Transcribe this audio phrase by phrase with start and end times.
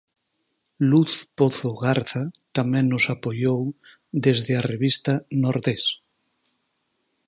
[0.89, 2.23] Luz Pozo Garza
[2.57, 3.61] tamén nos apoiou
[4.25, 5.83] desde a revista Nordés.